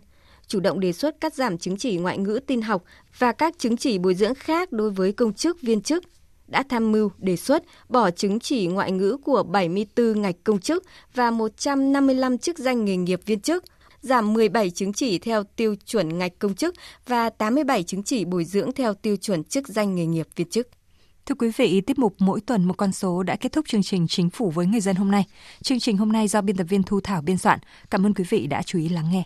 chủ 0.47 0.59
động 0.59 0.79
đề 0.79 0.93
xuất 0.93 1.21
cắt 1.21 1.33
giảm 1.33 1.57
chứng 1.57 1.77
chỉ 1.77 1.97
ngoại 1.97 2.17
ngữ 2.17 2.39
tin 2.47 2.61
học 2.61 2.83
và 3.17 3.31
các 3.31 3.57
chứng 3.57 3.77
chỉ 3.77 3.97
bồi 3.97 4.15
dưỡng 4.15 4.35
khác 4.35 4.71
đối 4.71 4.91
với 4.91 5.11
công 5.11 5.33
chức 5.33 5.61
viên 5.61 5.81
chức, 5.81 6.03
đã 6.47 6.63
tham 6.69 6.91
mưu 6.91 7.11
đề 7.17 7.35
xuất 7.35 7.63
bỏ 7.89 8.11
chứng 8.11 8.39
chỉ 8.39 8.67
ngoại 8.67 8.91
ngữ 8.91 9.17
của 9.23 9.43
74 9.43 10.21
ngạch 10.21 10.35
công 10.43 10.59
chức 10.59 10.83
và 11.13 11.31
155 11.31 12.37
chức 12.37 12.59
danh 12.59 12.85
nghề 12.85 12.97
nghiệp 12.97 13.19
viên 13.25 13.39
chức– 13.39 13.63
giảm 14.05 14.33
17 14.33 14.69
chứng 14.69 14.93
chỉ 14.93 15.19
theo 15.19 15.43
tiêu 15.43 15.75
chuẩn 15.85 16.17
ngạch 16.17 16.39
công 16.39 16.55
chức 16.55 16.75
và 17.07 17.29
87 17.29 17.83
chứng 17.83 18.03
chỉ 18.03 18.25
bồi 18.25 18.45
dưỡng 18.45 18.71
theo 18.71 18.93
tiêu 18.93 19.15
chuẩn 19.15 19.43
chức 19.43 19.67
danh 19.67 19.95
nghề 19.95 20.05
nghiệp 20.05 20.27
viên 20.35 20.49
chức. 20.49 20.67
Thưa 21.25 21.35
quý 21.35 21.51
vị, 21.57 21.81
tiết 21.81 21.99
mục 21.99 22.15
mỗi 22.19 22.41
tuần 22.41 22.63
một 22.63 22.77
con 22.77 22.91
số 22.91 23.23
đã 23.23 23.35
kết 23.35 23.51
thúc 23.51 23.65
chương 23.67 23.83
trình 23.83 24.07
Chính 24.07 24.29
phủ 24.29 24.49
với 24.49 24.65
người 24.65 24.81
dân 24.81 24.95
hôm 24.95 25.11
nay. 25.11 25.25
Chương 25.63 25.79
trình 25.79 25.97
hôm 25.97 26.11
nay 26.11 26.27
do 26.27 26.41
biên 26.41 26.57
tập 26.57 26.63
viên 26.69 26.83
Thu 26.83 26.99
Thảo 27.01 27.21
biên 27.21 27.37
soạn. 27.37 27.59
Cảm 27.89 28.05
ơn 28.05 28.13
quý 28.13 28.23
vị 28.29 28.47
đã 28.47 28.61
chú 28.61 28.79
ý 28.79 28.89
lắng 28.89 29.09
nghe. 29.11 29.23